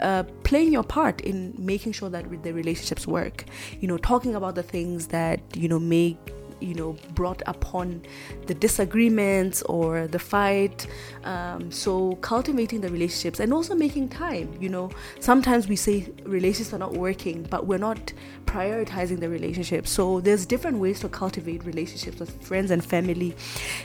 uh, 0.00 0.24
playing 0.44 0.72
your 0.72 0.82
part 0.82 1.20
in 1.22 1.54
making 1.58 1.92
sure 1.92 2.10
that 2.10 2.24
the 2.42 2.52
relationships 2.52 3.06
work. 3.06 3.44
You 3.80 3.88
know 3.88 3.98
talking 3.98 4.34
about 4.34 4.54
the 4.54 4.62
things 4.62 5.08
that 5.08 5.40
you 5.56 5.68
know 5.68 5.78
make 5.78 6.18
you 6.60 6.74
know 6.74 6.96
brought 7.14 7.42
upon 7.46 8.02
the 8.46 8.54
disagreements 8.54 9.62
or 9.62 10.06
the 10.06 10.18
fight. 10.18 10.86
Um, 11.24 11.70
so 11.70 12.16
cultivating 12.16 12.80
the 12.80 12.88
relationships 12.88 13.40
and 13.40 13.52
also 13.52 13.74
making 13.74 14.08
time 14.08 14.52
you 14.60 14.68
know. 14.68 14.90
Sometimes 15.20 15.68
we 15.68 15.76
say 15.76 16.08
relationships 16.24 16.72
are 16.72 16.78
not 16.78 16.94
working 16.94 17.42
but 17.50 17.66
we're 17.66 17.78
not 17.78 18.12
prioritizing 18.46 19.20
the 19.20 19.28
relationship. 19.28 19.86
So 19.86 20.20
there's 20.20 20.46
different 20.46 20.78
ways 20.78 21.00
to 21.00 21.08
cultivate 21.08 21.64
relationships 21.64 22.20
with 22.20 22.42
friends 22.42 22.70
and 22.70 22.84
family. 22.84 23.34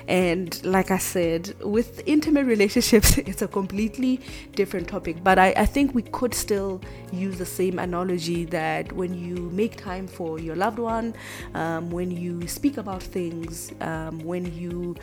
And 0.07 0.63
like 0.63 0.91
i 0.91 0.97
said 0.97 1.53
with 1.61 2.03
intimate 2.05 2.45
relationships 2.45 3.17
it's 3.29 3.41
a 3.41 3.47
completely 3.47 4.19
different 4.55 4.87
topic. 4.87 5.23
But 5.23 5.39
I, 5.39 5.53
I 5.57 5.65
think 5.65 5.93
we 5.95 6.03
could 6.03 6.33
still 6.33 6.81
use 7.11 7.37
the 7.37 7.45
same 7.45 7.79
analogy 7.79 8.45
that 8.45 8.91
when 8.93 9.13
you 9.13 9.35
make 9.51 9.75
time 9.77 10.07
for 10.07 10.39
your 10.39 10.55
loved 10.55 10.79
one 10.79 11.13
um, 11.53 11.89
when 11.89 12.11
you 12.11 12.47
speak 12.61 12.77
about 12.77 13.01
things, 13.01 13.71
um, 13.81 14.19
when 14.19 14.45
you 14.55 14.95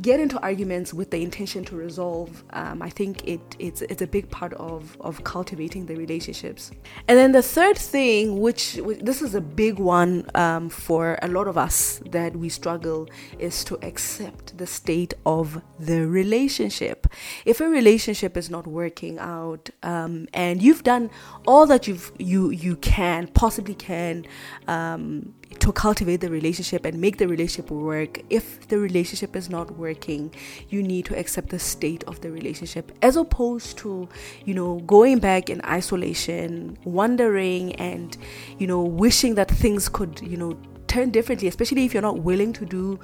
get 0.00 0.18
into 0.20 0.40
arguments 0.40 0.92
with 0.92 1.10
the 1.10 1.22
intention 1.22 1.64
to 1.64 1.76
resolve, 1.76 2.42
um, 2.50 2.82
I 2.82 2.90
think 2.90 3.26
it, 3.28 3.40
it's, 3.58 3.82
it's 3.82 4.02
a 4.02 4.06
big 4.06 4.28
part 4.30 4.52
of, 4.54 4.96
of 5.00 5.22
cultivating 5.24 5.86
the 5.86 5.96
relationships. 5.96 6.72
And 7.08 7.16
then 7.18 7.32
the 7.32 7.42
third 7.42 7.78
thing, 7.78 8.40
which, 8.40 8.74
which 8.76 8.98
this 9.00 9.22
is 9.22 9.34
a 9.34 9.40
big 9.40 9.78
one 9.78 10.28
um, 10.34 10.68
for 10.68 11.18
a 11.22 11.28
lot 11.28 11.46
of 11.46 11.56
us 11.56 12.00
that 12.10 12.34
we 12.36 12.48
struggle, 12.48 13.08
is 13.38 13.64
to 13.64 13.78
accept 13.82 14.58
the 14.58 14.66
state 14.66 15.14
of 15.24 15.62
the 15.78 16.06
relationship. 16.06 17.06
If 17.44 17.60
a 17.60 17.68
relationship 17.68 18.36
is 18.36 18.50
not 18.50 18.66
working 18.66 19.18
out, 19.18 19.70
um, 19.82 20.26
and 20.34 20.62
you've 20.62 20.82
done 20.82 21.10
all 21.46 21.66
that 21.66 21.86
you've 21.86 22.10
you 22.18 22.50
you 22.50 22.76
can 22.76 23.28
possibly 23.28 23.74
can 23.74 24.26
um, 24.66 25.34
to 25.64 25.72
cultivate 25.72 26.20
the 26.20 26.28
relationship 26.28 26.84
and 26.84 27.00
make 27.00 27.16
the 27.16 27.26
relationship 27.26 27.70
work. 27.70 28.20
If 28.28 28.68
the 28.68 28.78
relationship 28.78 29.34
is 29.34 29.48
not 29.48 29.78
working, 29.78 30.30
you 30.68 30.82
need 30.82 31.06
to 31.06 31.18
accept 31.18 31.48
the 31.48 31.58
state 31.58 32.04
of 32.04 32.20
the 32.20 32.30
relationship 32.30 32.92
as 33.00 33.16
opposed 33.16 33.78
to, 33.78 34.06
you 34.44 34.52
know, 34.52 34.80
going 34.80 35.20
back 35.20 35.48
in 35.48 35.64
isolation, 35.64 36.76
wondering 36.84 37.74
and, 37.76 38.14
you 38.58 38.66
know, 38.66 38.82
wishing 38.82 39.36
that 39.36 39.50
things 39.50 39.88
could, 39.88 40.20
you 40.20 40.36
know, 40.36 40.54
turn 40.86 41.08
differently, 41.08 41.48
especially 41.48 41.86
if 41.86 41.94
you're 41.94 42.02
not 42.02 42.18
willing 42.18 42.52
to 42.52 42.66
do 42.66 43.00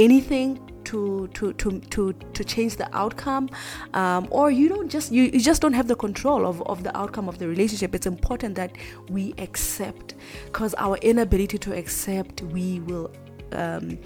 anything 0.00 0.58
to 0.84 1.28
to 1.34 1.52
to 1.52 1.78
to 1.94 2.12
to 2.12 2.44
change 2.44 2.76
the 2.76 2.88
outcome 2.96 3.48
um, 3.94 4.26
or 4.30 4.50
you 4.50 4.68
don't 4.68 4.88
just 4.88 5.12
you, 5.12 5.24
you 5.24 5.40
just 5.40 5.60
don't 5.62 5.74
have 5.74 5.86
the 5.86 5.94
control 5.94 6.46
of, 6.46 6.62
of 6.62 6.82
the 6.82 6.96
outcome 6.96 7.28
of 7.28 7.38
the 7.38 7.46
relationship. 7.46 7.94
It's 7.94 8.06
important 8.06 8.54
that 8.56 8.72
we 9.08 9.34
accept 9.38 10.14
because 10.46 10.74
our 10.78 10.96
inability 10.96 11.58
to 11.58 11.76
accept 11.76 12.42
we 12.42 12.80
will 12.80 13.10
um, 13.52 13.98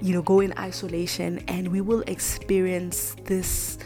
you 0.00 0.12
know 0.14 0.22
go 0.22 0.40
in 0.40 0.52
isolation 0.58 1.38
and 1.48 1.68
we 1.68 1.80
will 1.80 2.02
experience 2.06 3.16
this 3.24 3.78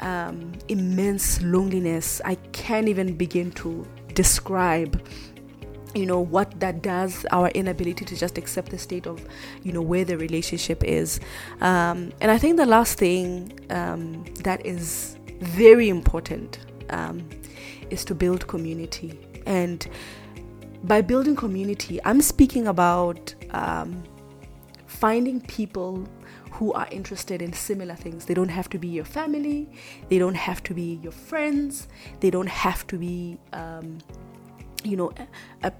um, 0.00 0.52
immense 0.68 1.42
loneliness. 1.42 2.20
I 2.24 2.36
can't 2.52 2.88
even 2.88 3.14
begin 3.14 3.52
to 3.52 3.86
describe 4.14 5.00
you 5.94 6.06
know 6.06 6.20
what 6.20 6.58
that 6.60 6.82
does 6.82 7.26
our 7.30 7.48
inability 7.50 8.04
to 8.04 8.16
just 8.16 8.38
accept 8.38 8.70
the 8.70 8.78
state 8.78 9.06
of 9.06 9.24
you 9.62 9.72
know 9.72 9.82
where 9.82 10.04
the 10.04 10.16
relationship 10.16 10.82
is. 10.84 11.20
Um, 11.60 12.12
and 12.20 12.30
i 12.30 12.38
think 12.38 12.56
the 12.56 12.66
last 12.66 12.98
thing 12.98 13.58
um, 13.70 14.24
that 14.42 14.64
is 14.64 15.16
very 15.40 15.88
important 15.88 16.58
um, 16.90 17.28
is 17.90 18.04
to 18.06 18.14
build 18.14 18.46
community. 18.46 19.18
And 19.46 19.86
by 20.84 21.00
building 21.00 21.36
community 21.36 21.98
i'm 22.04 22.20
speaking 22.20 22.66
about 22.66 23.34
um, 23.50 24.02
finding 24.86 25.40
people 25.40 26.06
who 26.54 26.72
are 26.72 26.86
interested 26.92 27.42
in 27.42 27.52
similar 27.52 27.96
things. 27.96 28.26
They 28.26 28.34
don't 28.34 28.48
have 28.48 28.68
to 28.70 28.78
be 28.78 28.86
your 28.86 29.04
family, 29.04 29.68
they 30.08 30.18
don't 30.18 30.36
have 30.36 30.62
to 30.64 30.74
be 30.74 31.00
your 31.02 31.12
friends, 31.12 31.88
they 32.20 32.30
don't 32.30 32.48
have 32.48 32.86
to 32.86 32.96
be, 32.96 33.38
um, 33.52 33.98
you 34.84 34.96
know, 34.96 35.12
a, 35.64 35.72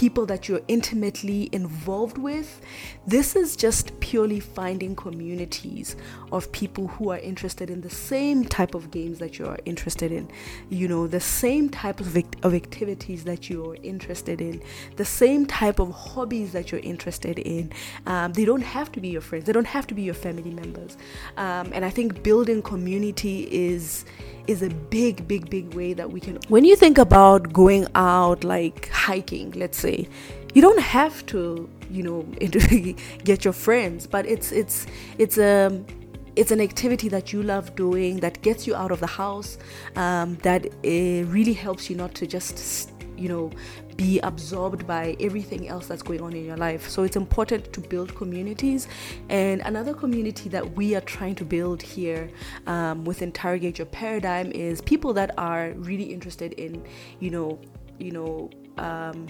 people 0.00 0.24
that 0.24 0.48
you're 0.48 0.62
intimately 0.66 1.50
involved 1.52 2.16
with. 2.16 2.62
This 3.06 3.36
is 3.36 3.54
just 3.54 4.00
purely 4.00 4.40
finding 4.40 4.96
communities 4.96 5.94
of 6.32 6.50
people 6.52 6.88
who 6.88 7.10
are 7.10 7.18
interested 7.18 7.68
in 7.68 7.82
the 7.82 7.90
same 7.90 8.46
type 8.46 8.74
of 8.74 8.90
games 8.90 9.18
that 9.18 9.38
you 9.38 9.44
are 9.44 9.58
interested 9.66 10.10
in, 10.10 10.26
you 10.70 10.88
know, 10.88 11.06
the 11.06 11.20
same 11.20 11.68
type 11.68 12.00
of, 12.00 12.16
of 12.42 12.54
activities 12.54 13.24
that 13.24 13.50
you're 13.50 13.76
interested 13.82 14.40
in, 14.40 14.62
the 14.96 15.04
same 15.04 15.44
type 15.44 15.78
of 15.78 15.90
hobbies 15.90 16.52
that 16.52 16.72
you're 16.72 16.80
interested 16.80 17.38
in. 17.38 17.70
Um, 18.06 18.32
they 18.32 18.46
don't 18.46 18.62
have 18.62 18.90
to 18.92 19.00
be 19.00 19.08
your 19.08 19.20
friends, 19.20 19.44
they 19.44 19.52
don't 19.52 19.66
have 19.66 19.86
to 19.88 19.94
be 19.94 20.00
your 20.00 20.14
family 20.14 20.50
members. 20.62 20.96
Um, 21.36 21.72
and 21.74 21.84
I 21.84 21.90
think 21.90 22.22
building 22.22 22.62
community 22.62 23.42
is 23.50 24.06
is 24.50 24.62
a 24.62 24.68
big, 24.68 25.26
big, 25.28 25.48
big 25.48 25.72
way 25.74 25.92
that 25.92 26.10
we 26.10 26.20
can. 26.20 26.38
When 26.48 26.64
you 26.64 26.74
think 26.74 26.98
about 26.98 27.52
going 27.52 27.86
out, 27.94 28.42
like 28.42 28.88
hiking, 28.88 29.52
let's 29.52 29.78
say, 29.78 29.89
you 30.54 30.62
don't 30.62 30.80
have 30.80 31.24
to, 31.26 31.68
you 31.90 32.02
know, 32.02 32.22
get 33.24 33.44
your 33.44 33.54
friends, 33.54 34.06
but 34.06 34.26
it's 34.26 34.52
it's 34.52 34.86
it's 35.18 35.38
a 35.38 35.66
um, 35.66 35.86
it's 36.36 36.52
an 36.52 36.60
activity 36.60 37.08
that 37.08 37.32
you 37.32 37.42
love 37.42 37.74
doing 37.74 38.20
that 38.20 38.40
gets 38.42 38.66
you 38.66 38.74
out 38.74 38.92
of 38.92 39.00
the 39.00 39.06
house 39.06 39.58
um, 39.96 40.36
that 40.36 40.66
really 40.84 41.52
helps 41.52 41.90
you 41.90 41.96
not 41.96 42.14
to 42.14 42.26
just 42.26 42.92
you 43.16 43.28
know 43.28 43.50
be 44.00 44.18
absorbed 44.20 44.86
by 44.86 45.14
everything 45.20 45.68
else 45.68 45.86
that's 45.86 46.00
going 46.00 46.22
on 46.22 46.32
in 46.32 46.46
your 46.46 46.56
life. 46.56 46.88
So 46.88 47.02
it's 47.02 47.16
important 47.16 47.70
to 47.74 47.80
build 47.82 48.14
communities. 48.14 48.88
And 49.28 49.60
another 49.60 49.92
community 49.92 50.48
that 50.48 50.74
we 50.74 50.94
are 50.94 51.02
trying 51.02 51.34
to 51.34 51.44
build 51.44 51.82
here 51.82 52.30
um, 52.66 53.04
with 53.04 53.20
Interrogate 53.20 53.76
Your 53.76 53.88
Paradigm 53.88 54.50
is 54.52 54.80
people 54.80 55.12
that 55.12 55.32
are 55.36 55.72
really 55.76 56.04
interested 56.04 56.54
in, 56.54 56.82
you 57.18 57.28
know, 57.28 57.60
you 57.98 58.12
know, 58.12 58.48
um, 58.78 59.26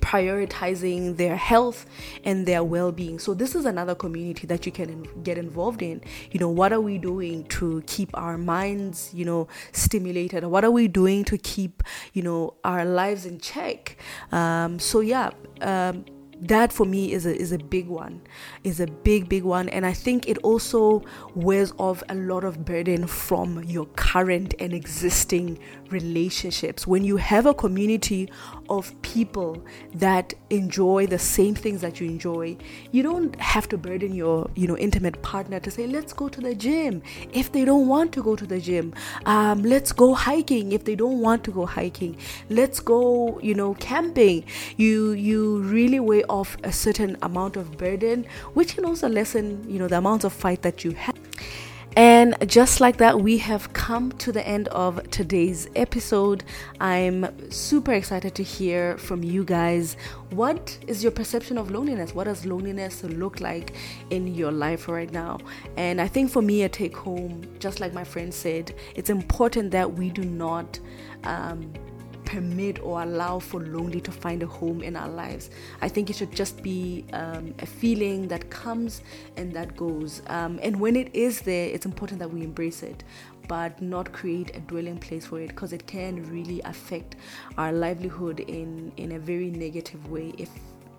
prioritizing 0.00 1.16
their 1.16 1.36
health 1.36 1.86
and 2.24 2.46
their 2.46 2.62
well-being. 2.62 3.18
So 3.18 3.34
this 3.34 3.54
is 3.54 3.64
another 3.64 3.94
community 3.94 4.46
that 4.46 4.66
you 4.66 4.72
can 4.72 5.06
get 5.22 5.38
involved 5.38 5.82
in. 5.82 6.02
You 6.30 6.40
know 6.40 6.50
what 6.50 6.72
are 6.72 6.80
we 6.80 6.98
doing 6.98 7.44
to 7.44 7.82
keep 7.86 8.10
our 8.14 8.38
minds 8.38 9.10
you 9.14 9.24
know 9.24 9.48
stimulated? 9.72 10.44
What 10.44 10.64
are 10.64 10.70
we 10.70 10.88
doing 10.88 11.24
to 11.24 11.38
keep 11.38 11.82
you 12.12 12.22
know 12.22 12.54
our 12.64 12.84
lives 12.84 13.26
in 13.26 13.40
check? 13.40 13.96
Um, 14.32 14.78
so 14.78 15.00
yeah 15.00 15.30
um, 15.60 16.04
that 16.40 16.72
for 16.72 16.84
me 16.84 17.12
is 17.12 17.24
a 17.24 17.34
is 17.34 17.52
a 17.52 17.58
big 17.58 17.88
one 17.88 18.20
is 18.62 18.78
a 18.80 18.86
big 18.86 19.28
big 19.28 19.42
one. 19.42 19.68
And 19.70 19.86
i 19.86 19.92
think 19.92 20.28
it 20.28 20.38
also 20.38 21.02
wears 21.34 21.72
off 21.78 22.02
a 22.08 22.14
lot 22.14 22.44
of 22.44 22.64
burden 22.64 23.06
from 23.06 23.64
your 23.64 23.86
current 23.96 24.54
and 24.58 24.72
existing 24.72 25.58
relationships 25.90 26.86
when 26.86 27.04
you 27.04 27.16
have 27.16 27.46
a 27.46 27.54
community 27.54 28.28
of 28.68 29.00
people 29.02 29.62
that 29.94 30.34
enjoy 30.50 31.06
the 31.06 31.18
same 31.18 31.54
things 31.54 31.80
that 31.80 32.00
you 32.00 32.06
enjoy 32.08 32.56
you 32.92 33.02
don't 33.02 33.38
have 33.40 33.68
to 33.68 33.78
burden 33.78 34.14
your 34.14 34.50
you 34.54 34.66
know 34.66 34.76
intimate 34.76 35.20
partner 35.22 35.60
to 35.60 35.70
say 35.70 35.86
let's 35.86 36.12
go 36.12 36.28
to 36.28 36.40
the 36.40 36.54
gym. 36.54 37.02
If 37.32 37.52
they 37.52 37.64
don't 37.64 37.88
want 37.88 38.12
to 38.12 38.22
go 38.22 38.36
to 38.36 38.46
the 38.46 38.60
gym 38.60 38.94
um, 39.26 39.62
let's 39.62 39.92
go 39.92 40.14
hiking. 40.14 40.72
If 40.72 40.84
they 40.84 40.94
don't 40.94 41.20
want 41.20 41.44
to 41.44 41.50
go 41.50 41.66
hiking 41.66 42.16
let's 42.50 42.80
go 42.80 43.38
you 43.40 43.54
know 43.54 43.74
camping. 43.74 44.44
You 44.76 45.12
you 45.12 45.62
really 45.62 46.00
weigh 46.00 46.24
off 46.24 46.56
a 46.64 46.72
certain 46.72 47.16
amount 47.22 47.56
of 47.56 47.76
burden 47.76 48.26
which 48.54 48.74
can 48.74 48.84
also 48.84 49.08
lessen 49.08 49.64
you 49.68 49.78
know 49.78 49.88
the 49.88 49.98
amount 49.98 50.24
of 50.24 50.32
fight 50.32 50.62
that 50.62 50.84
you 50.84 50.92
have 50.92 51.16
and 51.96 52.36
just 52.46 52.80
like 52.80 52.98
that, 52.98 53.20
we 53.20 53.38
have 53.38 53.72
come 53.72 54.12
to 54.12 54.30
the 54.30 54.46
end 54.46 54.68
of 54.68 55.10
today's 55.10 55.66
episode. 55.74 56.44
I'm 56.78 57.50
super 57.50 57.94
excited 57.94 58.34
to 58.34 58.42
hear 58.42 58.98
from 58.98 59.22
you 59.24 59.44
guys. 59.44 59.96
What 60.28 60.78
is 60.86 61.02
your 61.02 61.10
perception 61.10 61.56
of 61.56 61.70
loneliness? 61.70 62.14
What 62.14 62.24
does 62.24 62.44
loneliness 62.44 63.02
look 63.02 63.40
like 63.40 63.72
in 64.10 64.34
your 64.34 64.52
life 64.52 64.88
right 64.88 65.10
now? 65.10 65.38
And 65.78 65.98
I 65.98 66.06
think 66.06 66.30
for 66.30 66.42
me, 66.42 66.64
a 66.64 66.68
take 66.68 66.94
home, 66.94 67.46
just 67.58 67.80
like 67.80 67.94
my 67.94 68.04
friend 68.04 68.32
said, 68.32 68.74
it's 68.94 69.08
important 69.08 69.70
that 69.70 69.90
we 69.90 70.10
do 70.10 70.22
not. 70.22 70.78
Um, 71.24 71.72
permit 72.26 72.78
or 72.80 73.02
allow 73.02 73.38
for 73.38 73.60
lonely 73.60 74.00
to 74.02 74.12
find 74.12 74.42
a 74.42 74.46
home 74.46 74.82
in 74.82 74.96
our 74.96 75.08
lives. 75.08 75.48
I 75.80 75.88
think 75.88 76.10
it 76.10 76.16
should 76.16 76.32
just 76.32 76.62
be 76.62 77.06
um, 77.14 77.54
a 77.60 77.66
feeling 77.66 78.28
that 78.28 78.50
comes 78.50 79.00
and 79.36 79.52
that 79.54 79.76
goes. 79.76 80.20
Um, 80.26 80.58
and 80.62 80.78
when 80.78 80.96
it 80.96 81.14
is 81.14 81.40
there, 81.40 81.68
it's 81.68 81.86
important 81.86 82.18
that 82.18 82.30
we 82.30 82.42
embrace 82.42 82.82
it, 82.82 83.04
but 83.48 83.80
not 83.80 84.12
create 84.12 84.54
a 84.56 84.60
dwelling 84.60 84.98
place 84.98 85.24
for 85.24 85.40
it 85.40 85.48
because 85.48 85.72
it 85.72 85.86
can 85.86 86.28
really 86.30 86.60
affect 86.62 87.16
our 87.56 87.72
livelihood 87.72 88.40
in 88.40 88.92
in 88.96 89.12
a 89.12 89.18
very 89.18 89.50
negative 89.50 90.10
way 90.10 90.34
if 90.36 90.50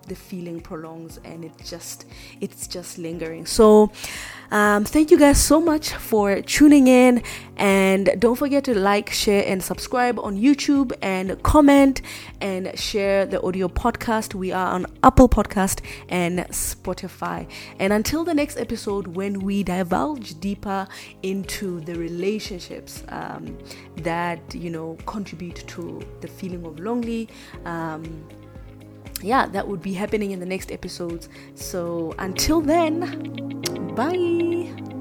the 0.07 0.15
feeling 0.15 0.59
prolongs 0.59 1.19
and 1.23 1.43
it 1.43 1.51
just 1.63 2.05
it's 2.41 2.67
just 2.67 2.97
lingering. 2.97 3.45
So 3.45 3.91
um, 4.51 4.85
thank 4.85 5.11
you 5.11 5.19
guys 5.19 5.43
so 5.43 5.59
much 5.59 5.93
for 5.93 6.41
tuning 6.41 6.87
in 6.87 7.21
and 7.57 8.09
don't 8.19 8.35
forget 8.35 8.63
to 8.65 8.77
like 8.77 9.09
share 9.09 9.43
and 9.45 9.61
subscribe 9.61 10.19
on 10.19 10.37
youtube 10.37 10.93
and 11.01 11.41
comment 11.43 12.01
and 12.39 12.77
share 12.79 13.25
the 13.25 13.41
audio 13.41 13.67
podcast. 13.67 14.33
We 14.33 14.51
are 14.51 14.73
on 14.73 14.85
apple 15.03 15.27
podcast 15.27 15.81
and 16.07 16.39
spotify. 16.49 17.49
And 17.79 17.91
until 17.91 18.23
the 18.23 18.33
next 18.33 18.57
episode 18.57 19.07
when 19.07 19.41
we 19.41 19.63
divulge 19.63 20.39
deeper 20.39 20.87
into 21.23 21.81
the 21.81 21.95
relationships 21.95 23.03
um, 23.09 23.57
that 23.97 24.39
you 24.55 24.69
know 24.69 24.97
contribute 25.05 25.67
to 25.67 26.01
the 26.21 26.27
feeling 26.27 26.65
of 26.65 26.79
lonely 26.79 27.27
um, 27.65 28.23
yeah, 29.21 29.47
that 29.47 29.67
would 29.67 29.81
be 29.81 29.93
happening 29.93 30.31
in 30.31 30.39
the 30.39 30.45
next 30.45 30.71
episodes. 30.71 31.29
So 31.55 32.13
until 32.17 32.61
then, 32.61 32.99
bye. 33.95 34.96